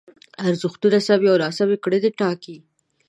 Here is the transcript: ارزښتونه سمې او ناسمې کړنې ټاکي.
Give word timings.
ارزښتونه 0.47 0.97
سمې 1.07 1.27
او 1.31 1.37
ناسمې 1.43 1.77
کړنې 1.83 2.09
ټاکي. 2.19 2.57